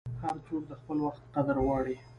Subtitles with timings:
[0.21, 1.95] هر څوک د خپل وخت قدر غواړي.